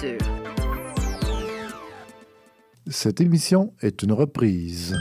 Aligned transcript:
culture. 0.00 0.18
Cette 2.88 3.20
émission 3.20 3.72
est 3.82 4.02
une 4.02 4.12
reprise. 4.12 4.96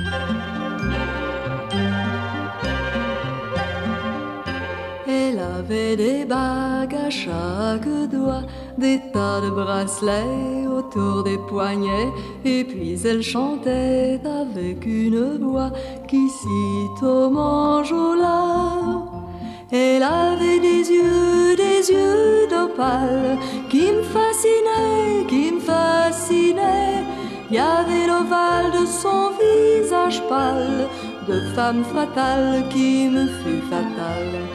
Elle 5.08 5.40
avait 5.40 5.96
des 5.96 6.26
bagues 6.26 6.96
à 6.96 7.10
chaque 7.10 7.88
doigt, 8.12 8.44
des 8.78 9.00
tas 9.14 9.42
de 9.42 9.50
bracelets 9.50 10.68
autour 10.68 11.24
des 11.24 11.38
poignets, 11.38 12.12
et 12.44 12.64
puis 12.64 13.00
elle 13.06 13.22
chantait 13.22 14.20
avec 14.26 14.86
une 14.86 15.38
voix 15.38 15.72
qui 16.08 16.28
sitôt 16.30 17.30
larmes. 18.16 19.15
Elle 19.72 20.04
avait 20.04 20.60
des 20.60 20.90
yeux, 20.92 21.56
des 21.56 21.92
yeux 21.92 22.48
d'opale 22.50 23.38
qui 23.70 23.92
me 23.92 24.04
fascinaient, 24.04 25.26
qui 25.28 25.52
me 25.52 25.60
fascinaient. 25.60 27.04
Il 27.50 27.56
y 27.56 27.60
avait 27.60 28.08
l'ovale 28.08 28.72
de 28.72 28.86
son 28.86 29.32
visage 29.40 30.22
pâle, 30.28 30.88
de 31.28 31.40
femme 31.56 31.84
fatale 31.84 32.68
qui 32.70 33.08
me 33.10 33.26
fut 33.28 33.62
fatale 33.70 34.46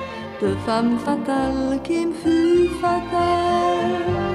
de 0.41 0.55
femme 0.65 0.99
fatale 0.99 1.81
qui 1.83 2.07
me 2.07 2.15
fut 2.15 2.69
fatale. 2.81 4.30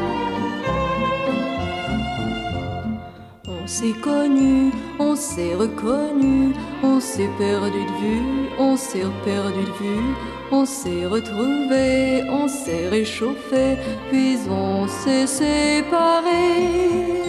On 3.66 3.68
s'est 3.68 4.00
connu, 4.00 4.72
on 5.00 5.16
s'est 5.16 5.56
reconnu, 5.56 6.54
on 6.84 7.00
s'est 7.00 7.32
perdu 7.40 7.84
de 7.84 7.96
vue, 8.00 8.50
on 8.60 8.78
s'est 8.78 9.08
perdu 9.24 9.64
de 9.64 9.84
vue, 9.84 10.14
on 10.52 10.68
s'est 10.68 11.08
retrouvé, 11.08 12.30
on 12.30 12.48
s'est 12.48 12.90
réchauffé, 12.90 13.76
puis 14.12 14.38
on 14.52 14.88
s'est 14.88 15.26
séparé. 15.26 17.24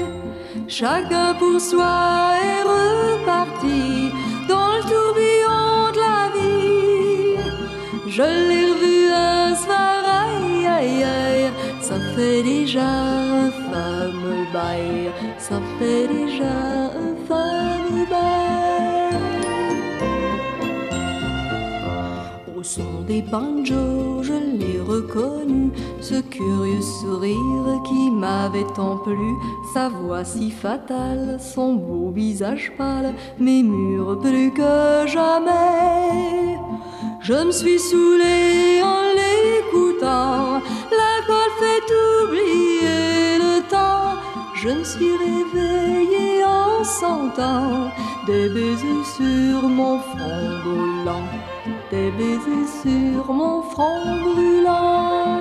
Chacun 0.68 1.32
pour 1.38 1.58
soi 1.58 2.34
est 2.44 2.64
reparti 2.64 4.12
dans 4.46 4.76
le 4.76 4.82
tourbillon 4.82 5.90
de 5.94 6.00
la 6.06 6.22
vie. 6.36 7.38
Je 8.08 8.22
l'ai 8.22 8.66
ça 11.88 12.00
fait 12.16 12.42
déjà 12.42 12.82
un 12.82 13.50
fameux 13.70 14.44
bail, 14.52 15.12
ça 15.38 15.60
fait 15.78 16.08
déjà 16.08 16.56
un 17.04 17.14
fameux 17.28 18.06
bail. 18.10 19.14
Au 22.58 22.62
son 22.64 23.02
des 23.06 23.22
banjos, 23.22 24.22
je 24.22 24.32
l'ai 24.32 24.80
reconnu, 24.80 25.70
ce 26.00 26.20
curieux 26.22 26.80
sourire 26.80 27.82
qui 27.86 28.10
m'avait 28.10 28.70
tant 28.74 28.96
plu, 28.96 29.32
sa 29.72 29.88
voix 29.88 30.24
si 30.24 30.50
fatale, 30.50 31.38
son 31.38 31.74
beau 31.74 32.10
visage 32.10 32.72
pâle, 32.76 33.14
mes 33.38 33.62
murs 33.62 34.18
plus 34.18 34.50
que 34.50 35.06
jamais. 35.06 36.58
Je 37.20 37.34
me 37.34 37.52
suis 37.52 37.78
saoulé 37.78 38.82
en 38.82 39.02
l'écoutant 39.18 40.60
Je 44.66 44.72
me 44.72 44.82
suis 44.82 45.12
réveillée 45.16 46.42
en 46.44 46.82
sentant 46.82 47.92
des 48.26 48.48
baisers 48.48 49.06
sur 49.16 49.68
mon 49.68 50.00
front 50.00 50.58
brûlant, 50.64 51.22
des 51.92 52.10
baisers 52.10 52.68
sur 52.82 53.32
mon 53.32 53.62
front 53.62 54.00
brûlant. 54.24 55.40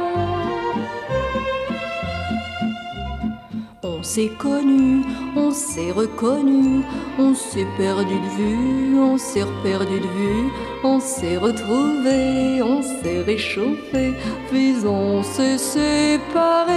On 3.82 4.04
s'est 4.04 4.32
connu, 4.38 5.02
on 5.36 5.50
s'est 5.50 5.92
reconnu, 5.92 6.84
on 7.18 7.34
s'est 7.34 7.68
perdu 7.78 8.20
de 8.20 8.30
vue, 8.38 9.00
on 9.00 9.18
s'est 9.18 9.48
perdu 9.64 10.02
de 10.02 10.08
vue, 10.20 10.52
on 10.84 11.00
s'est 11.00 11.38
retrouvé, 11.38 12.62
on 12.62 12.84
s'est 12.84 13.22
réchauffé, 13.22 14.14
puis 14.52 14.76
on 14.86 15.24
s'est 15.24 15.58
séparé. 15.58 16.76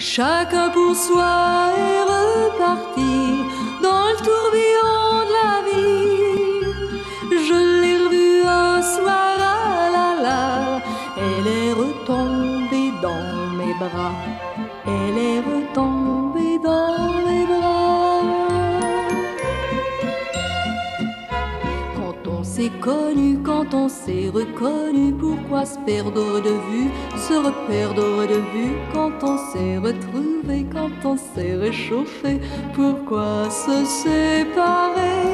Chacun 0.00 0.70
pour 0.70 0.94
soi 0.94 1.70
est 1.76 2.02
reparti 2.04 3.42
dans 3.82 4.06
le 4.10 4.16
tourbillon 4.28 5.26
de 5.26 5.32
la 5.38 5.54
vie. 5.66 6.68
Je 7.30 7.80
l'ai 7.80 7.96
revue 8.04 8.42
un 8.46 8.80
soir, 8.80 9.34
à 9.40 9.90
la 9.90 10.22
la, 10.22 10.82
elle 11.16 11.48
est 11.48 11.72
retombée 11.72 12.92
dans 13.02 13.56
mes 13.56 13.74
bras, 13.74 14.14
elle 14.86 15.18
est 15.18 15.40
retombée 15.40 16.60
dans 16.60 17.27
quand 23.44 23.74
on 23.74 23.88
s'est 23.88 24.28
reconnu, 24.32 25.12
pourquoi 25.12 25.64
se 25.64 25.78
perdre 25.80 26.40
de 26.40 26.54
vue, 26.70 26.90
se 27.16 27.34
reperdre 27.34 28.26
de 28.26 28.40
vue, 28.52 28.74
quand 28.92 29.12
on 29.22 29.36
s'est 29.52 29.78
retrouvé, 29.78 30.66
quand 30.72 30.90
on 31.04 31.16
s'est 31.16 31.54
réchauffé, 31.54 32.40
pourquoi 32.74 33.48
se 33.50 33.84
séparer? 33.84 35.27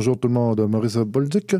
Bonjour 0.00 0.18
tout 0.18 0.28
le 0.28 0.34
monde, 0.34 0.66
Maurice 0.66 0.96
Bolduc. 0.96 1.56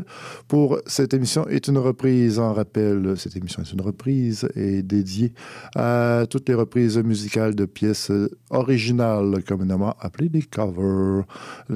Pour 0.47 0.79
cette 0.87 1.13
émission 1.13 1.47
est 1.47 1.67
une 1.67 1.77
reprise. 1.77 2.39
En 2.39 2.53
rappel, 2.53 3.13
cette 3.15 3.35
émission 3.35 3.61
est 3.61 3.71
une 3.71 3.81
reprise 3.81 4.49
et 4.55 4.81
dédiée 4.81 5.35
à 5.75 6.25
toutes 6.27 6.49
les 6.49 6.55
reprises 6.55 6.97
musicales 6.97 7.53
de 7.53 7.65
pièces 7.65 8.11
originales, 8.49 9.43
communément 9.43 9.95
appelées 9.99 10.29
des 10.29 10.41
covers. 10.41 11.23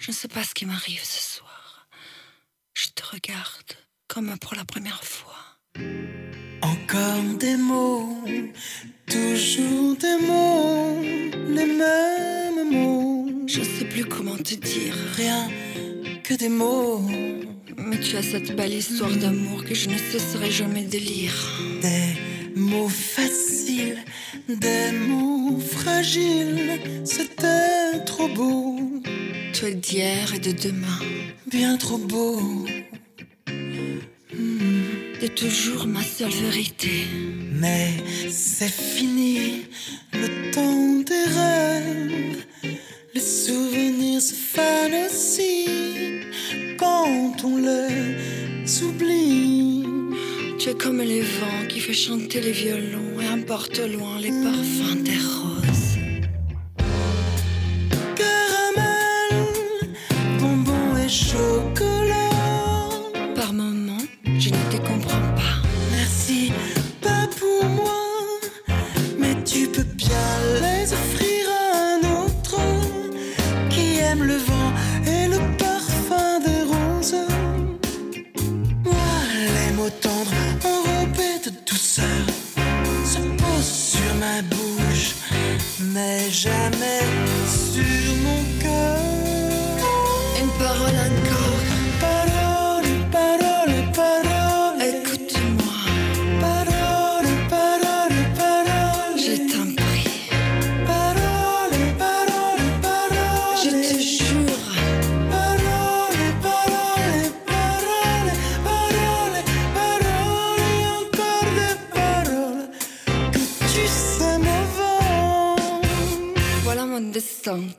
Je 0.00 0.12
ne 0.12 0.16
sais 0.16 0.28
pas 0.28 0.42
ce 0.42 0.54
qui 0.54 0.64
m'arrive 0.64 1.04
ce 1.04 1.36
soir. 1.36 1.86
Je 2.72 2.88
te 2.94 3.02
regarde 3.04 3.72
comme 4.08 4.34
pour 4.38 4.54
la 4.54 4.64
première 4.64 5.04
fois. 5.04 5.36
Encore 6.62 7.38
des 7.38 7.58
mots, 7.58 8.24
toujours 9.06 9.96
des 9.96 10.18
mots, 10.26 11.02
les 11.48 11.66
mêmes 11.66 12.70
mots 12.72 13.28
Je 13.46 13.62
sais 13.62 13.84
plus 13.84 14.06
comment 14.06 14.38
te 14.38 14.54
dire. 14.54 14.94
Rien 15.16 15.50
que 16.24 16.32
des 16.32 16.48
mots. 16.48 17.06
Mais 17.76 18.00
tu 18.00 18.16
as 18.16 18.22
cette 18.22 18.56
belle 18.56 18.72
histoire 18.72 19.14
d'amour 19.14 19.64
que 19.64 19.74
je 19.74 19.90
ne 19.90 19.98
cesserai 19.98 20.50
jamais 20.50 20.84
de 20.84 20.96
lire. 20.96 21.60
Des 21.82 22.29
mots 22.54 22.88
faciles, 22.88 23.98
des 24.48 24.92
mots 24.92 25.58
fragiles. 25.58 26.80
C'était 27.04 28.04
trop 28.04 28.28
beau. 28.28 28.78
Es 29.62 29.74
d'hier 29.74 30.32
et 30.34 30.38
de 30.38 30.52
demain. 30.52 30.98
Bien 31.46 31.76
trop 31.76 31.98
beau. 31.98 32.64
T'es 35.20 35.28
toujours 35.28 35.86
ma 35.86 36.02
seule 36.02 36.30
vérité. 36.30 37.04
Mais 37.52 37.90
c'est 38.30 38.72
fini, 38.72 39.66
le 40.14 40.50
temps 40.50 40.89
chanter 52.06 52.40
les 52.40 52.52
violons 52.52 53.20
et 53.20 53.28
emporte 53.28 53.78
loin 53.78 54.18
les 54.18 54.30
parfums 54.30 55.02
des 55.02 55.18
roses. 55.18 55.59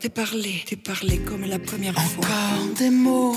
T'es 0.02 0.10
parlé, 0.10 0.64
t'es 0.66 0.78
parlé 0.78 1.20
comme 1.20 1.46
la 1.46 1.60
première 1.60 1.94
fois. 1.94 2.26
Encore 2.26 2.76
des 2.76 2.90
mots, 2.90 3.36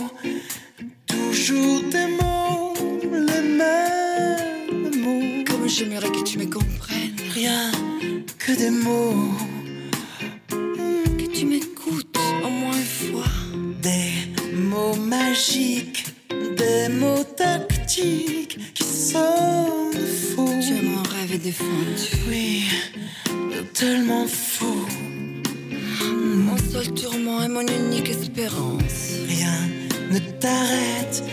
ne 30.14 30.20
t'arrête 30.42 31.24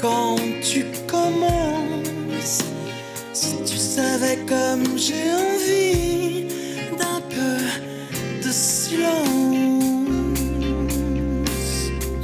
quand 0.00 0.36
tu 0.62 0.86
commences. 1.06 2.62
Si 3.34 3.54
tu 3.66 3.76
savais 3.76 4.38
comme 4.48 4.98
j'ai 4.98 5.26
envie 5.46 6.46
d'un 6.98 7.20
peu 7.34 7.58
de 8.44 8.50
silence. 8.50 9.20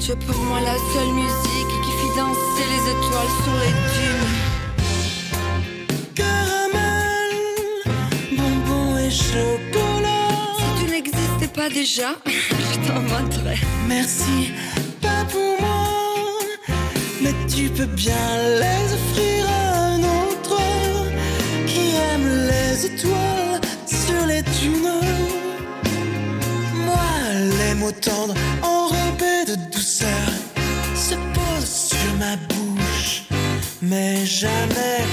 Tu 0.01 0.13
es 0.13 0.17
pour 0.17 0.41
moi 0.45 0.61
la 0.61 0.77
seule 0.93 1.13
musique 1.23 1.73
qui 1.85 1.93
fit 1.99 2.13
danser 2.17 2.67
les 2.73 2.85
étoiles 2.95 3.35
sur 3.43 3.57
les 3.63 3.75
dunes. 3.95 4.39
Caramel, 6.15 7.33
bonbons 8.39 8.97
et 8.99 9.11
chocolat. 9.11 10.33
Si 10.59 10.67
tu 10.79 10.91
n'existais 10.93 11.53
pas 11.55 11.69
déjà, 11.69 12.11
je 12.27 12.89
t'en 12.89 13.01
montrerai. 13.03 13.59
Merci, 13.87 14.53
pas 15.03 15.25
pour 15.31 15.61
moi, 15.61 15.66
peux 17.77 17.87
bien 17.87 18.15
les 18.61 18.95
offrir 18.95 19.47
à 19.49 19.87
un 19.93 19.99
autre 19.99 20.57
qui 21.67 21.95
aime 22.11 22.29
les 22.49 22.87
étoiles 22.87 23.61
sur 23.87 24.27
les 24.27 24.43
dunes. 24.43 25.01
Moi, 26.87 27.09
les 27.59 27.75
mots 27.75 27.93
tendres 27.93 28.35
enrobés 28.63 29.45
de 29.47 29.57
douceur 29.71 30.29
se 30.95 31.15
posent 31.35 31.91
sur 31.91 32.15
ma 32.19 32.37
bouche, 32.49 33.25
mais 33.83 34.25
jamais 34.25 35.05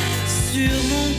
sur 0.52 0.72
mon 0.92 1.13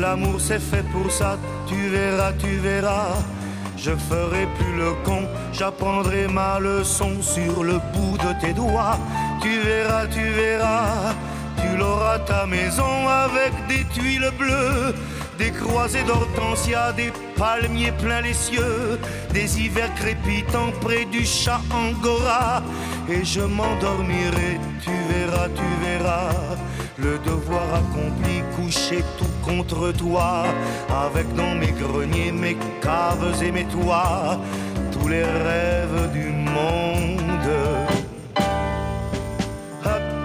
L'amour 0.00 0.40
c'est 0.40 0.60
fait 0.60 0.84
pour 0.92 1.10
ça, 1.10 1.38
tu 1.66 1.88
verras, 1.88 2.32
tu 2.32 2.56
verras. 2.56 3.14
Je 3.78 3.92
ferai 3.92 4.46
plus 4.58 4.76
le 4.76 4.92
con, 5.04 5.22
j'apprendrai 5.52 6.28
ma 6.28 6.58
leçon 6.58 7.12
sur 7.20 7.62
le 7.62 7.78
bout 7.92 8.18
de 8.18 8.40
tes 8.40 8.52
doigts. 8.52 8.98
Tu 9.40 9.60
verras, 9.60 10.06
tu 10.06 10.22
verras, 10.22 11.14
tu 11.56 11.76
l'auras 11.78 12.18
ta 12.20 12.46
maison 12.46 13.08
avec 13.08 13.52
des 13.68 13.84
tuiles 13.94 14.30
bleues, 14.38 14.94
des 15.38 15.50
croisées 15.50 16.02
d'hortensia, 16.04 16.92
des 16.92 17.12
palmiers 17.36 17.92
plein 17.92 18.22
les 18.22 18.34
cieux, 18.34 18.98
des 19.32 19.60
hivers 19.60 19.94
crépitants 19.94 20.72
près 20.80 21.04
du 21.06 21.24
chat 21.24 21.60
angora. 21.70 22.62
Et 23.08 23.24
je 23.24 23.40
m'endormirai, 23.40 24.58
tu 24.82 24.90
verras, 25.12 25.48
tu 25.54 25.86
verras, 25.86 26.30
le 26.98 27.18
devoir 27.18 27.62
accompli, 27.74 28.42
couché 28.56 29.04
tout 29.18 29.34
contre 29.44 29.92
toi, 29.92 30.44
avec 30.88 31.32
dans 31.34 31.54
mes 31.54 31.72
greniers, 31.72 32.32
mes 32.32 32.56
caves 32.80 33.42
et 33.42 33.52
mes 33.52 33.66
toits, 33.66 34.38
tous 34.92 35.08
les 35.08 35.24
rêves 35.24 36.10
du 36.12 36.28
monde. 36.30 37.22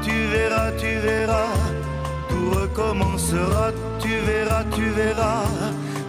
Tu 0.03 0.11
verras, 0.33 0.71
tu 0.71 0.97
verras, 0.99 1.53
tout 2.29 2.59
recommencera, 2.59 3.71
tu 3.99 4.17
verras, 4.25 4.63
tu 4.71 4.89
verras. 4.89 5.43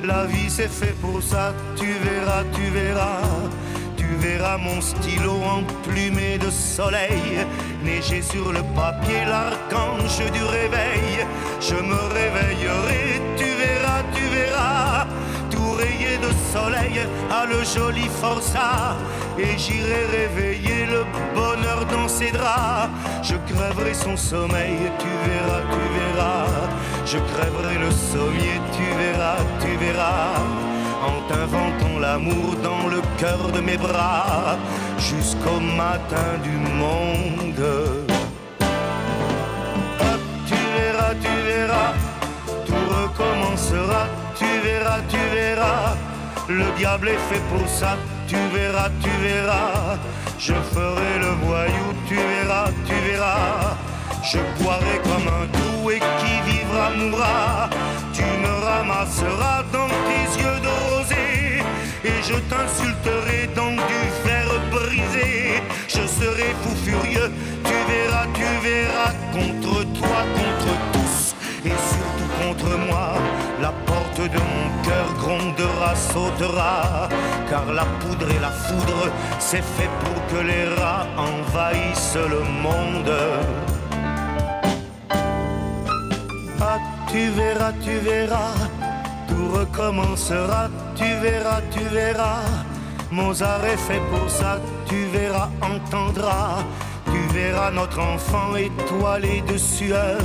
La 0.04 0.24
vie 0.24 0.48
c'est 0.48 0.70
fait 0.70 0.94
pour 1.00 1.22
ça, 1.22 1.52
tu 1.76 1.86
verras, 1.86 2.44
tu 2.54 2.62
verras. 2.70 3.20
Tu 4.12 4.18
verras 4.18 4.58
mon 4.58 4.78
stylo 4.82 5.40
emplumé 5.42 6.36
de 6.36 6.50
soleil, 6.50 7.46
neiger 7.82 8.20
sur 8.20 8.52
le 8.52 8.62
papier 8.74 9.24
l'archange 9.24 10.18
du 10.30 10.44
réveil. 10.44 11.26
Je 11.60 11.76
me 11.76 12.00
réveillerai, 12.12 13.22
tu 13.38 13.44
verras, 13.44 14.02
tu 14.14 14.24
verras 14.36 15.06
rayé 15.76 16.18
de 16.18 16.30
soleil 16.52 17.00
à 17.30 17.46
le 17.46 17.64
joli 17.64 18.08
forçat 18.20 18.96
et 19.38 19.56
j'irai 19.56 20.04
réveiller 20.18 20.86
le 20.86 21.04
bonheur 21.34 21.86
dans 21.86 22.08
ses 22.08 22.30
draps. 22.30 22.90
Je 23.22 23.36
crèverai 23.52 23.94
son 23.94 24.16
sommeil, 24.16 24.78
tu 24.98 25.12
verras, 25.26 25.62
tu 25.72 25.84
verras. 25.98 26.46
Je 27.06 27.18
crèverai 27.32 27.78
le 27.78 27.90
sommier, 27.90 28.60
tu 28.76 28.84
verras, 28.98 29.38
tu 29.60 29.76
verras. 29.76 30.51
En 31.02 31.20
t'inventant 31.28 31.98
l'amour 32.00 32.54
dans 32.62 32.86
le 32.88 33.00
cœur 33.18 33.50
de 33.52 33.60
mes 33.60 33.76
bras, 33.76 34.56
jusqu'au 34.98 35.60
matin 35.60 36.38
du 36.42 36.56
monde. 36.80 37.64
tu 40.48 40.54
verras, 40.76 41.14
tu 41.24 41.34
verras, 41.44 41.92
tout 42.66 42.84
recommencera 42.96 44.06
tu 44.42 44.60
verras, 44.68 45.00
tu 45.08 45.18
verras. 45.34 45.96
Le 46.48 46.76
diable 46.76 47.08
est 47.08 47.22
fait 47.30 47.42
pour 47.50 47.66
ça, 47.68 47.96
tu 48.26 48.36
verras, 48.54 48.88
tu 49.02 49.10
verras. 49.22 49.98
Je 50.38 50.54
ferai 50.54 51.18
le 51.20 51.32
voyou, 51.46 51.86
tu 52.08 52.16
verras, 52.16 52.68
tu 52.86 52.94
verras. 53.08 53.76
Je 54.22 54.38
boirai 54.62 55.00
comme 55.02 55.26
un 55.26 55.46
et 55.90 55.98
qui 55.98 56.50
vivra 56.50 56.90
mourra. 56.90 57.68
Tu 58.12 58.22
me 58.22 58.64
ramasseras 58.64 59.64
dans 59.72 59.88
tes 59.88 60.40
yeux 60.40 60.60
de 60.60 60.72
et 62.04 62.22
je 62.22 62.34
t'insulterai 62.50 63.48
dans 63.56 63.72
du 63.72 64.00
fer 64.24 64.46
brisé. 64.70 65.60
Je 65.88 66.06
serai 66.06 66.54
fou 66.62 66.74
furieux, 66.84 67.30
tu 67.64 67.76
verras, 67.90 68.26
tu 68.34 68.46
verras 68.62 69.12
contre 69.32 69.84
toi, 69.98 70.18
contre 70.38 70.72
tous 70.92 71.34
et 71.64 71.76
surtout 71.92 72.30
contre 72.42 72.78
moi. 72.86 73.14
La 73.60 73.72
porte 73.86 74.20
de 74.20 74.38
mon 74.38 74.82
cœur 74.84 75.06
grondera, 75.18 75.94
sautera, 75.94 77.08
car 77.50 77.72
la 77.72 77.84
poudre 78.00 78.30
et 78.30 78.40
la 78.40 78.50
foudre, 78.50 79.10
c'est 79.40 79.64
fait 79.76 79.90
pour 80.04 80.26
que 80.26 80.44
les 80.44 80.74
rats 80.74 81.06
envahissent 81.16 82.16
le 82.16 82.40
monde. 82.62 83.71
Tu 87.12 87.30
verras, 87.30 87.72
tu 87.84 87.98
verras, 87.98 88.54
tout 89.28 89.48
recommencera, 89.58 90.68
tu 90.96 91.04
verras, 91.22 91.60
tu 91.70 91.84
verras. 91.94 92.42
Mozart 93.10 93.64
est 93.64 93.76
fait 93.76 94.02
pour 94.10 94.28
ça, 94.30 94.58
tu 94.88 95.04
verras, 95.12 95.50
entendras 95.60 96.64
tu 97.12 97.18
verras 97.34 97.70
notre 97.70 98.00
enfant 98.00 98.56
étoilé 98.56 99.42
de 99.46 99.58
sueur 99.58 100.22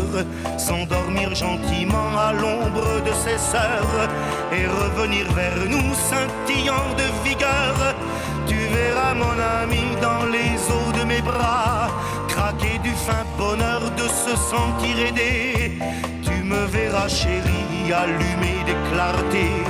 s'endormir 0.58 1.36
gentiment 1.36 2.12
à 2.18 2.32
l'ombre 2.32 3.02
de 3.06 3.14
ses 3.24 3.38
sœurs 3.38 4.10
et 4.54 4.66
revenir 4.66 5.26
vers 5.34 5.58
nous 5.70 5.94
scintillant 6.06 6.90
de 6.98 7.28
vigueur. 7.28 7.76
Tu 8.48 8.56
verras 8.56 9.14
mon 9.14 9.38
ami 9.62 9.84
dans 10.02 10.26
les 10.36 10.56
eaux 10.76 10.92
de 10.98 11.04
mes 11.06 11.22
bras 11.22 11.90
craquer 12.30 12.80
du 12.84 12.92
fin 12.92 13.24
bonheur 13.38 13.82
de 13.98 14.08
se 14.08 14.36
sentir 14.38 14.98
aidé. 15.08 15.80
Tu 16.48 16.54
me 16.54 16.66
verras 16.68 17.10
chérie 17.10 17.92
allumer 17.92 18.64
des 18.66 18.78
clartés 18.90 19.68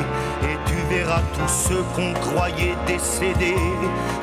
verras 0.89 1.21
tous 1.33 1.67
ceux 1.67 1.83
qu'on 1.95 2.13
croyait 2.13 2.75
décédés 2.85 3.55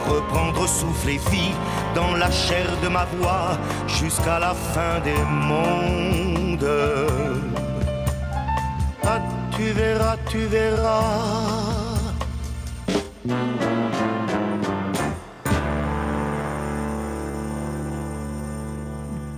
reprendre 0.09 0.67
souffle 0.69 1.11
et 1.11 1.19
vie 1.31 1.53
dans 1.97 2.15
la 2.15 2.31
chair 2.31 2.67
de 2.81 2.89
ma 2.89 3.07
voix 3.17 3.59
jusqu'à 3.87 4.39
la 4.39 4.55
fin 4.55 5.01
des 5.01 5.23
mondes. 5.49 6.69
Ah, 9.05 9.21
tu 9.57 9.73
verras, 9.73 10.17
tu 10.31 10.47
verras. 10.47 11.74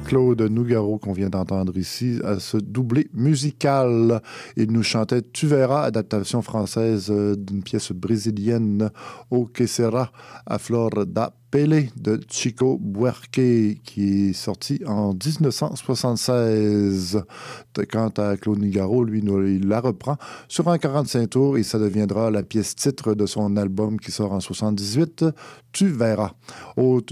Claude 0.06 0.40
Nougaro 0.40 0.98
qu'on 0.98 1.12
vient 1.12 1.30
d'entendre 1.30 1.76
ici 1.76 2.20
à 2.22 2.38
ce 2.38 2.58
doublé 2.58 3.08
musical. 3.12 4.22
Il 4.56 4.70
nous 4.70 4.84
chantait 4.84 5.20
Tu 5.20 5.48
verras, 5.48 5.82
adaptation 5.82 6.42
française 6.42 7.08
euh, 7.10 7.34
d'une 7.34 7.64
pièce 7.64 7.90
brésilienne 7.90 8.90
au 9.32 9.46
que 9.46 9.66
sera 9.66 10.12
à 10.46 10.60
Florida 10.60 11.34
De 11.56 12.20
Chico 12.28 12.78
Buarque, 12.78 13.30
qui 13.30 14.28
est 14.28 14.34
sorti 14.34 14.82
en 14.86 15.14
1976. 15.14 17.22
Quant 17.90 18.12
à 18.18 18.36
Claude 18.36 18.58
Nigaro, 18.58 19.02
lui, 19.04 19.20
il 19.20 19.66
la 19.66 19.80
reprend 19.80 20.18
sur 20.48 20.68
un 20.68 20.76
45 20.76 21.30
tours 21.30 21.56
et 21.56 21.62
ça 21.62 21.78
deviendra 21.78 22.30
la 22.30 22.42
pièce 22.42 22.76
titre 22.76 23.14
de 23.14 23.24
son 23.24 23.56
album 23.56 23.98
qui 23.98 24.12
sort 24.12 24.32
en 24.32 24.40
78, 24.40 25.24
Tu 25.72 25.86
verras. 25.86 26.32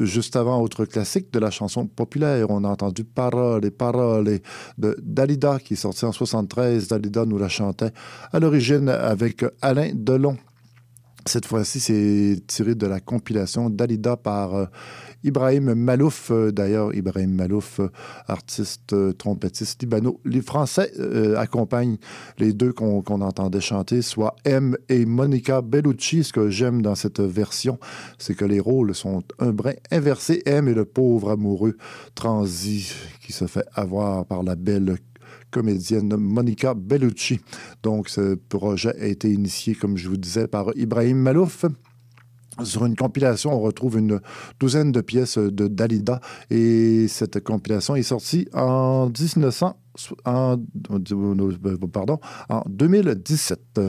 juste 0.01 0.37
avant, 0.37 0.61
autre 0.61 0.85
classique 0.85 1.33
de 1.33 1.39
la 1.39 1.51
chanson 1.51 1.87
populaire, 1.87 2.51
on 2.51 2.65
a 2.65 2.69
entendu 2.69 3.03
Paroles 3.03 3.65
et 3.65 3.71
Paroles 3.71 4.41
de 4.77 4.95
Dalida 5.03 5.59
qui 5.59 5.73
est 5.73 5.77
sorti 5.77 6.05
en 6.05 6.13
73. 6.13 6.89
Dalida 6.89 7.25
nous 7.25 7.39
la 7.39 7.49
chantait 7.49 7.93
à 8.31 8.41
l'origine 8.41 8.91
avec 8.91 9.43
Alain 9.63 9.93
Delon. 9.95 10.37
Cette 11.27 11.47
fois-ci, 11.47 11.81
c'est 11.81 12.43
tiré 12.47 12.75
de 12.75 12.87
la 12.87 13.01
compilation 13.01 13.71
Dalida 13.71 14.15
par 14.17 14.55
euh, 14.55 14.67
Ibrahim 15.23 15.73
Malouf. 15.73 16.31
Euh, 16.31 16.53
d'ailleurs, 16.53 16.95
Ibrahim 16.95 17.33
Malouf, 17.35 17.81
euh, 17.81 17.89
artiste 18.29 18.95
trompettiste 19.17 19.81
libano. 19.81 20.21
Les 20.27 20.43
Français 20.43 20.93
accompagnent 21.37 21.97
les 22.39 22.53
deux 22.53 22.75
qu'on 22.75 23.03
entendait 23.03 23.63
chanter, 23.63 24.03
soit 24.03 24.37
M 24.45 24.77
et 24.91 25.07
Monica 25.07 25.63
Bellucci. 25.63 26.25
Ce 26.25 26.33
que 26.33 26.51
j'aime 26.51 26.83
dans 26.83 26.95
cette 26.95 27.21
version, 27.21 27.79
c'est 28.19 28.35
que 28.35 28.45
les 28.45 28.61
rôles 28.61 28.95
sont 28.95 29.23
un 29.39 29.53
brin 29.53 29.73
inversé. 29.91 30.43
M 30.45 30.69
est 30.69 30.75
le 30.75 30.85
pauvre 30.85 31.31
amoureux 31.31 31.79
transi 32.15 32.93
qui 33.21 33.33
se 33.33 33.47
fait 33.47 33.67
avoir 33.75 34.27
par 34.27 34.43
la 34.43 34.57
belle 34.57 34.99
comédienne 35.55 36.17
Monica 36.17 36.75
Bellucci. 36.75 37.39
Donc, 37.85 38.09
ce 38.09 38.35
projet 38.35 38.93
a 39.01 39.07
été 39.07 39.31
initié, 39.31 39.77
comme 39.77 39.97
je 39.97 40.09
vous 40.09 40.17
disais, 40.17 40.49
par 40.49 40.73
Ibrahim 40.75 41.19
Malouf. 41.19 41.65
Sur 42.65 42.85
une 42.87 42.97
compilation, 42.97 43.53
on 43.53 43.61
retrouve 43.61 43.99
une 43.99 44.21
douzaine 44.59 44.91
de 44.91 45.01
pièces 45.01 45.39
de 45.39 45.69
Dalida 45.69 46.21
et 46.51 47.07
cette 47.09 47.43
compilation 47.43 47.97
est 47.97 48.05
sortie 48.05 48.49
en 48.53 49.07
1900, 49.07 49.77
en, 50.25 50.57
pardon, 51.93 52.19
en 52.49 52.63
2017. 52.69 53.81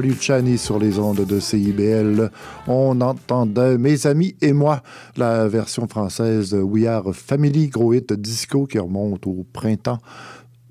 Luciani 0.00 0.58
sur 0.58 0.78
les 0.78 0.98
ondes 0.98 1.24
de 1.24 1.40
CIBL. 1.40 2.30
On 2.66 3.00
entendait 3.00 3.78
Mes 3.78 4.06
amis 4.06 4.36
et 4.40 4.52
moi, 4.52 4.82
la 5.16 5.48
version 5.48 5.86
française 5.88 6.54
We 6.54 6.86
Are 6.86 7.14
Family, 7.14 7.68
gros 7.68 7.92
hit 7.92 8.12
disco 8.12 8.66
qui 8.66 8.78
remonte 8.78 9.26
au 9.26 9.44
printemps 9.52 9.98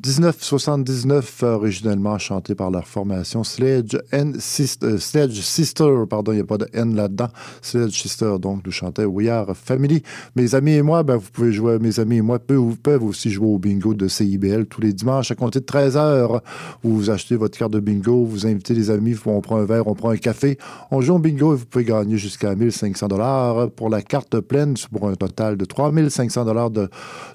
1979, 0.06 1.44
originellement 1.44 2.18
chanté 2.18 2.56
par 2.56 2.70
leur 2.70 2.86
formation 2.86 3.46
Sledge, 3.46 3.98
Sister, 4.38 4.86
euh, 4.86 4.98
Sledge 4.98 5.40
Sister, 5.40 5.90
pardon, 6.10 6.34
il 6.34 6.36
n'y 6.36 6.42
a 6.42 6.46
pas 6.46 6.58
de 6.58 6.68
N 6.74 6.94
là-dedans. 6.94 7.30
Sledge 7.62 8.02
Sister, 8.02 8.36
donc, 8.38 8.66
nous 8.66 8.72
chantait 8.74 9.06
We 9.06 9.30
Are 9.30 9.56
Family. 9.56 10.04
Mes 10.36 10.56
amis 10.56 10.74
et 10.74 10.82
moi, 10.82 11.04
ben, 11.04 11.16
vous 11.16 11.30
pouvez 11.32 11.54
jouer, 11.54 11.80
mes 11.80 12.02
amis 12.02 12.18
et 12.18 12.22
moi 12.22 12.40
peuvent, 12.40 12.76
peuvent 12.84 13.04
aussi 13.06 13.32
jouer 13.32 13.48
au 13.48 13.60
bingo 13.60 13.94
de 13.94 14.10
CIBL 14.10 14.66
tous 14.66 14.82
les 14.82 14.92
dimanches 14.92 15.32
à 15.32 15.36
compter 15.36 15.62
de 15.62 15.66
13 15.66 15.96
heures. 15.96 16.42
Où 16.84 16.90
vous 16.90 17.10
achetez 17.10 17.38
votre 17.38 17.58
carte 17.58 17.72
de 17.72 17.80
bingo, 17.80 18.26
vous 18.26 18.46
invitez 18.46 18.74
les 18.74 18.90
amis, 18.90 19.16
on 19.26 19.40
prend 19.40 19.56
un 19.56 19.66
verre, 19.66 19.88
on 19.88 19.96
prend 19.96 20.10
un 20.10 20.18
café. 20.18 20.58
On 20.92 21.00
joue 21.00 21.16
au 21.16 21.20
bingo 21.20 21.54
et 21.54 21.56
vous 21.56 21.66
pouvez 21.66 21.86
gagner 21.86 22.18
jusqu'à 22.18 22.56
1500 22.56 23.08
dollars 23.08 23.72
pour 23.72 23.90
la 23.90 24.02
carte 24.02 24.42
pleine, 24.42 24.74
pour 24.92 25.08
un 25.08 25.16
total 25.16 25.56
de 25.56 25.64
3500 25.64 26.44
dollars 26.44 26.72
de, 26.72 26.90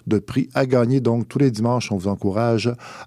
de 0.07 0.19
prix 0.19 0.51
à 0.53 0.67
gagner. 0.67 1.01
Donc, 1.01 1.29
tous 1.29 1.39
les 1.39 1.51
dimanches, 1.51 1.91
on 1.91 1.97
vous 1.97 2.09
encourage 2.09 2.58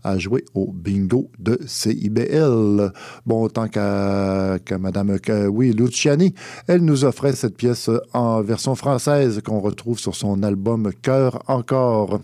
à 0.03 0.17
jouer 0.17 0.45
au 0.53 0.71
bingo 0.71 1.29
de 1.39 1.59
CIBL. 1.65 2.91
Bon, 3.25 3.47
tant 3.49 3.67
qu'à 3.67 4.59
qu'à 4.63 4.77
Madame 4.77 5.19
que, 5.19 5.47
oui, 5.47 5.73
Luciani, 5.73 6.33
elle 6.67 6.83
nous 6.83 7.05
offrait 7.05 7.33
cette 7.33 7.57
pièce 7.57 7.89
en 8.13 8.41
version 8.41 8.75
française 8.75 9.41
qu'on 9.43 9.59
retrouve 9.59 9.99
sur 9.99 10.15
son 10.15 10.43
album 10.43 10.91
Cœur 11.01 11.41
encore, 11.47 12.19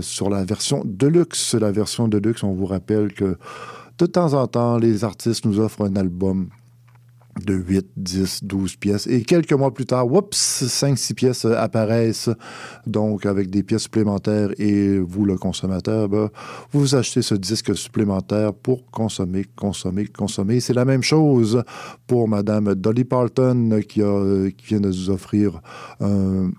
sur 0.00 0.30
la 0.30 0.44
version 0.44 0.82
Deluxe. 0.84 1.54
La 1.54 1.72
version 1.72 2.08
Deluxe, 2.08 2.42
on 2.42 2.52
vous 2.52 2.66
rappelle 2.66 3.12
que 3.12 3.38
de 3.98 4.06
temps 4.06 4.32
en 4.32 4.46
temps, 4.46 4.78
les 4.78 5.04
artistes 5.04 5.44
nous 5.44 5.60
offrent 5.60 5.84
un 5.84 5.96
album 5.96 6.48
de 7.44 7.54
8, 7.54 7.86
10, 7.96 8.44
12 8.44 8.76
pièces. 8.76 9.06
Et 9.06 9.22
quelques 9.22 9.52
mois 9.52 9.72
plus 9.72 9.86
tard, 9.86 10.10
oups, 10.12 10.36
5, 10.36 10.98
6 10.98 11.14
pièces 11.14 11.44
euh, 11.44 11.56
apparaissent, 11.56 12.30
donc 12.86 13.26
avec 13.26 13.50
des 13.50 13.62
pièces 13.62 13.82
supplémentaires. 13.82 14.50
Et 14.58 14.98
vous, 14.98 15.24
le 15.24 15.36
consommateur, 15.36 16.08
ben, 16.08 16.30
vous 16.72 16.94
achetez 16.94 17.22
ce 17.22 17.34
disque 17.34 17.76
supplémentaire 17.76 18.52
pour 18.52 18.90
consommer, 18.90 19.44
consommer, 19.56 20.06
consommer. 20.06 20.60
C'est 20.60 20.74
la 20.74 20.84
même 20.84 21.02
chose 21.02 21.62
pour 22.06 22.28
Madame 22.28 22.74
Dolly 22.74 23.04
Parton 23.04 23.80
qui, 23.88 24.02
a, 24.02 24.50
qui 24.50 24.66
vient 24.66 24.80
de 24.80 24.88
nous 24.88 25.10
offrir 25.10 25.60
un 26.00 26.50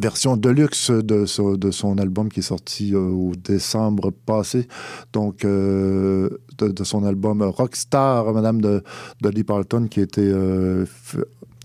version 0.00 0.36
deluxe 0.36 0.90
de, 0.90 1.56
de 1.56 1.70
son 1.70 1.98
album 1.98 2.28
qui 2.28 2.40
est 2.40 2.42
sorti 2.42 2.94
euh, 2.94 2.98
au 2.98 3.32
décembre 3.34 4.10
passé. 4.10 4.68
Donc, 5.12 5.44
euh, 5.44 6.28
de, 6.58 6.84
son 6.84 7.04
album 7.04 7.42
Rockstar, 7.42 8.32
Madame 8.32 8.60
de 8.60 8.82
Dolly 9.20 9.44
Parton, 9.44 9.86
qui 9.88 10.00
été 10.00 10.22
euh, 10.22 10.84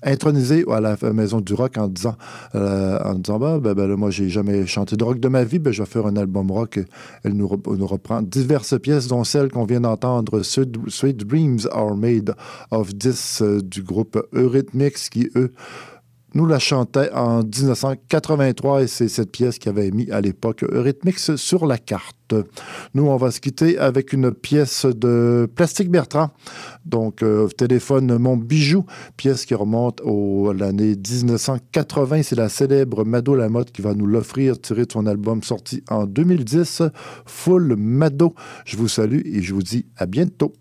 intronisée 0.03 0.65
à 0.71 0.79
la 0.79 0.97
Maison 1.13 1.41
du 1.41 1.53
Rock 1.53 1.77
en 1.77 1.87
disant, 1.87 2.15
euh, 2.55 2.99
en 3.03 3.15
disant 3.15 3.39
bah, 3.39 3.59
ben, 3.59 3.73
ben, 3.73 3.95
moi, 3.95 4.09
j'ai 4.09 4.29
jamais 4.29 4.65
chanté 4.65 4.95
de 4.95 5.03
rock 5.03 5.19
de 5.19 5.27
ma 5.27 5.43
vie, 5.43 5.59
ben, 5.59 5.71
je 5.71 5.83
vais 5.83 5.89
faire 5.89 6.05
un 6.05 6.15
album 6.15 6.51
rock. 6.51 6.79
Elle 7.23 7.33
nous, 7.33 7.49
nous 7.67 7.87
reprend 7.87 8.21
diverses 8.21 8.79
pièces, 8.79 9.07
dont 9.07 9.23
celle 9.23 9.49
qu'on 9.49 9.65
vient 9.65 9.81
d'entendre, 9.81 10.41
Sweet, 10.41 11.17
Dreams 11.17 11.67
Are 11.71 11.95
Made 11.95 12.35
of 12.71 12.97
This, 12.97 13.41
du 13.41 13.83
groupe 13.83 14.21
Eurythmics, 14.33 15.09
qui, 15.09 15.29
eux, 15.35 15.51
nous 16.33 16.45
la 16.45 16.59
chantait 16.59 17.11
en 17.13 17.39
1983 17.43 18.83
et 18.83 18.87
c'est 18.87 19.07
cette 19.07 19.31
pièce 19.31 19.59
qui 19.59 19.69
avait 19.69 19.91
mis 19.91 20.09
à 20.11 20.21
l'époque 20.21 20.63
Eurythmics 20.63 21.37
sur 21.37 21.65
la 21.65 21.77
carte. 21.77 22.15
Nous, 22.93 23.07
on 23.07 23.17
va 23.17 23.31
se 23.31 23.39
quitter 23.39 23.77
avec 23.79 24.13
une 24.13 24.31
pièce 24.31 24.85
de 24.85 25.49
Plastique 25.55 25.89
Bertrand, 25.89 26.29
donc 26.85 27.23
euh, 27.23 27.47
Téléphone 27.47 28.17
Mon 28.17 28.37
Bijou, 28.37 28.85
pièce 29.17 29.45
qui 29.45 29.55
remonte 29.55 30.01
à 30.01 30.53
l'année 30.53 30.95
1980. 30.95 32.23
C'est 32.23 32.35
la 32.35 32.49
célèbre 32.49 33.03
Mado 33.03 33.35
Lamotte 33.35 33.71
qui 33.71 33.81
va 33.81 33.93
nous 33.93 34.05
l'offrir, 34.05 34.59
tiré 34.61 34.85
de 34.85 34.91
son 34.91 35.07
album 35.07 35.41
sorti 35.41 35.83
en 35.89 36.05
2010, 36.05 36.83
Full 37.25 37.75
Mado. 37.75 38.35
Je 38.65 38.77
vous 38.77 38.87
salue 38.87 39.21
et 39.25 39.41
je 39.41 39.53
vous 39.53 39.63
dis 39.63 39.85
à 39.97 40.05
bientôt. 40.05 40.53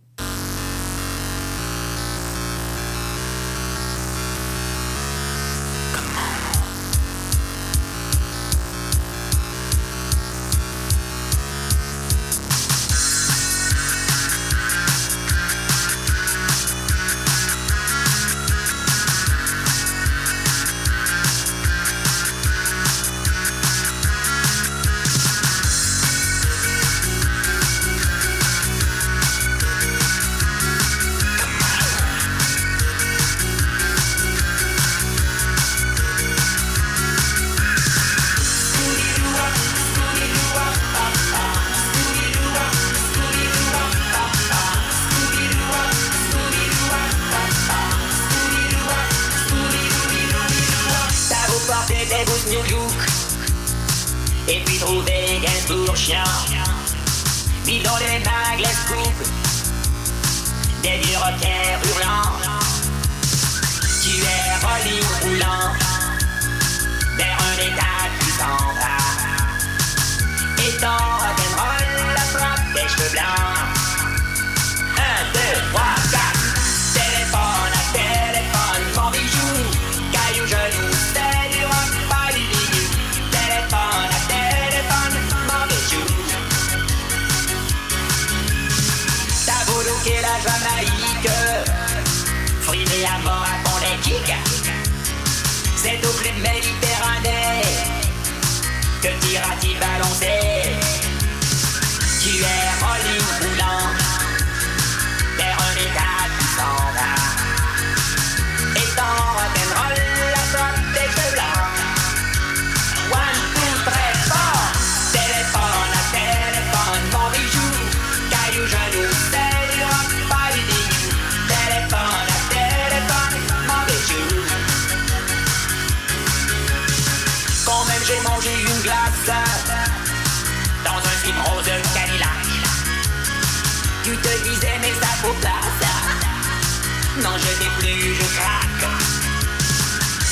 Plus, 137.79 138.15
je 138.15 138.25
craque. 138.37 138.87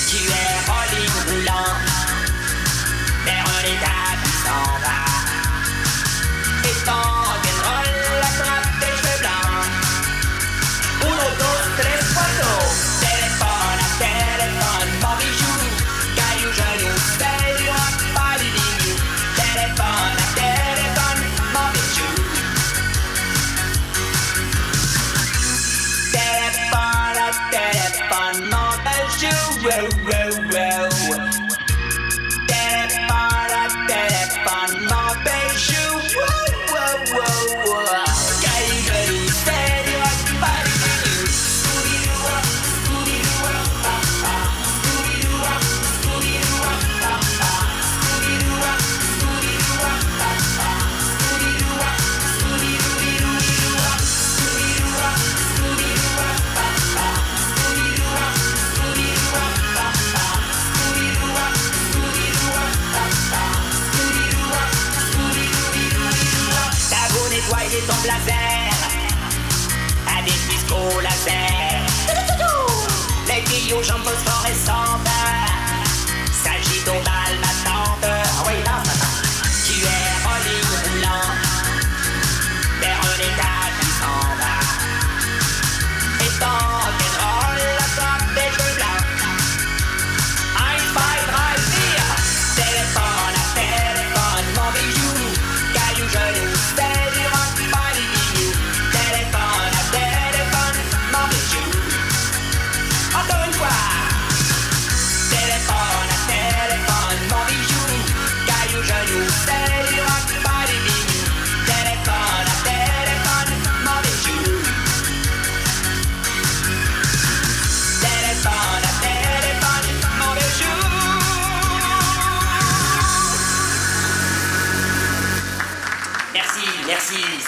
Tu 0.09 0.16
es 0.16 0.53
rolling 0.68 1.16
roulant 1.29 1.75
vers 3.25 3.44
un 3.44 3.64
état 3.64 4.16
qui 4.25 4.33
s'en 4.44 4.79
va. 4.81 5.06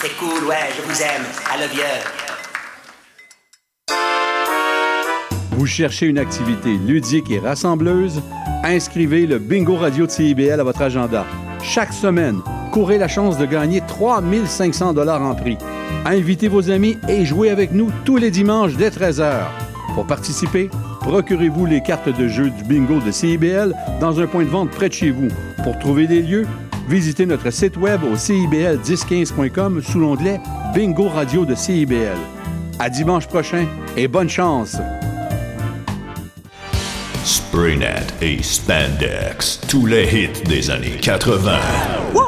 Je 0.09 0.83
vous 0.83 1.03
aime. 1.03 1.25
I 1.47 1.61
love 1.61 1.75
you. 1.75 1.85
Vous 5.53 5.67
cherchez 5.67 6.07
une 6.07 6.19
activité 6.19 6.71
ludique 6.71 7.31
et 7.31 7.39
rassembleuse? 7.39 8.23
Inscrivez 8.65 9.27
le 9.27 9.39
Bingo 9.39 9.77
Radio 9.77 10.07
de 10.07 10.11
CIBL 10.11 10.61
à 10.61 10.65
votre 10.65 10.83
agenda. 10.83 11.27
Chaque 11.63 11.93
semaine, 11.93 12.41
courez 12.73 12.97
la 12.99 13.09
chance 13.09 13.39
de 13.39 13.45
gagner 13.45 13.83
3500 13.87 14.95
dollars 14.95 15.23
en 15.23 15.35
prix. 15.35 15.59
Invitez 16.07 16.49
vos 16.49 16.71
amis 16.71 16.97
et 17.09 17.25
jouez 17.25 17.51
avec 17.51 17.73
nous 17.73 17.91
tous 18.05 18.17
les 18.17 18.31
dimanches 18.31 18.77
dès 18.77 18.91
13h. 18.91 19.33
Pour 19.95 20.07
participer, 20.07 20.71
procurez-vous 21.01 21.67
les 21.67 21.83
cartes 21.83 22.09
de 22.09 22.29
jeu 22.29 22.51
du 22.51 22.63
bingo 22.65 23.01
de 23.01 23.11
CIBL 23.11 23.75
dans 24.01 24.21
un 24.21 24.27
point 24.27 24.45
de 24.45 24.51
vente 24.51 24.71
près 24.71 24.89
de 24.89 24.95
chez 24.95 25.11
vous. 25.11 25.29
Pour 25.65 25.79
trouver 25.79 26.07
des 26.07 26.23
lieux, 26.23 26.47
visitez 26.89 27.27
notre 27.27 27.51
site 27.51 27.77
web 27.77 28.03
au 28.03 28.17
cibl1015.com 28.17 29.83
sous 29.83 30.01
l'onglet 30.01 30.41
Bingo 30.75 31.09
Radio 31.09 31.45
de 31.45 31.55
CIBL. 31.55 32.17
À 32.79 32.89
dimanche 32.89 33.27
prochain 33.27 33.67
et 33.97 34.09
bonne 34.09 34.29
chance! 34.29 34.77
Spraynet 37.25 38.07
et 38.23 38.43
Spandex, 38.43 39.61
tous 39.69 39.85
les 39.85 40.05
hits 40.05 40.43
des 40.49 40.71
années 40.71 40.97
80. 41.01 41.59
Wow, 42.15 42.28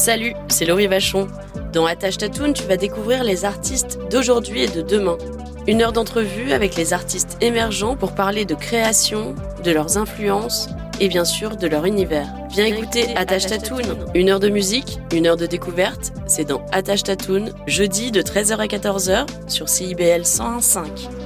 Salut, 0.00 0.32
c'est 0.48 0.64
Laurie 0.64 0.86
Vachon. 0.86 1.28
Dans 1.74 1.84
Attache 1.84 2.16
Tatoon, 2.16 2.54
tu 2.54 2.62
vas 2.62 2.78
découvrir 2.78 3.22
les 3.22 3.44
artistes 3.44 3.98
d'aujourd'hui 4.10 4.62
et 4.62 4.66
de 4.66 4.80
demain. 4.80 5.18
Une 5.66 5.82
heure 5.82 5.92
d'entrevue 5.92 6.52
avec 6.52 6.74
les 6.74 6.94
artistes 6.94 7.36
émergents 7.42 7.96
pour 7.96 8.14
parler 8.14 8.46
de 8.46 8.54
création, 8.54 9.34
de 9.62 9.70
leurs 9.70 9.98
influences 9.98 10.70
et 11.00 11.08
bien 11.08 11.26
sûr 11.26 11.58
de 11.58 11.66
leur 11.66 11.84
univers. 11.84 12.28
Viens 12.48 12.64
écouter 12.64 13.14
Attache 13.14 13.44
Tatoon. 13.44 13.98
Une 14.14 14.30
heure 14.30 14.40
de 14.40 14.48
musique, 14.48 14.98
une 15.12 15.26
heure 15.26 15.36
de 15.36 15.44
découverte, 15.44 16.14
c'est 16.26 16.46
dans 16.46 16.64
Attache 16.72 17.02
Tatoon, 17.02 17.50
jeudi 17.66 18.10
de 18.10 18.22
13h 18.22 18.56
à 18.56 18.66
14h 18.68 19.26
sur 19.48 19.68
CIBL 19.68 20.22
101.5. 20.22 21.19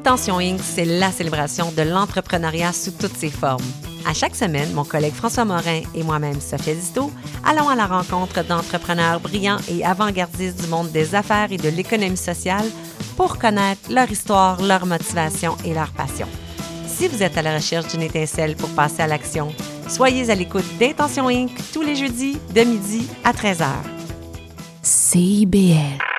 Intention 0.00 0.38
Inc., 0.38 0.60
c'est 0.62 0.86
la 0.86 1.12
célébration 1.12 1.72
de 1.72 1.82
l'entrepreneuriat 1.82 2.72
sous 2.72 2.92
toutes 2.92 3.18
ses 3.18 3.28
formes. 3.28 3.62
À 4.08 4.14
chaque 4.14 4.34
semaine, 4.34 4.72
mon 4.72 4.82
collègue 4.82 5.12
François 5.12 5.44
Morin 5.44 5.82
et 5.94 6.02
moi-même, 6.02 6.40
Sophia 6.40 6.74
Disto, 6.74 7.12
allons 7.44 7.68
à 7.68 7.76
la 7.76 7.84
rencontre 7.84 8.42
d'entrepreneurs 8.42 9.20
brillants 9.20 9.58
et 9.68 9.84
avant-gardistes 9.84 10.58
du 10.62 10.68
monde 10.68 10.90
des 10.90 11.14
affaires 11.14 11.52
et 11.52 11.58
de 11.58 11.68
l'économie 11.68 12.16
sociale 12.16 12.64
pour 13.18 13.36
connaître 13.36 13.92
leur 13.92 14.10
histoire, 14.10 14.62
leur 14.62 14.86
motivation 14.86 15.54
et 15.66 15.74
leur 15.74 15.90
passion. 15.90 16.26
Si 16.86 17.06
vous 17.06 17.22
êtes 17.22 17.36
à 17.36 17.42
la 17.42 17.56
recherche 17.56 17.88
d'une 17.88 18.02
étincelle 18.02 18.56
pour 18.56 18.70
passer 18.70 19.02
à 19.02 19.06
l'action, 19.06 19.52
soyez 19.86 20.30
à 20.30 20.34
l'écoute 20.34 20.78
d'Intention 20.78 21.28
Inc. 21.28 21.50
tous 21.74 21.82
les 21.82 21.94
jeudis 21.94 22.38
de 22.54 22.62
midi 22.62 23.06
à 23.22 23.32
13h. 23.32 23.66
CIBL. 24.82 26.09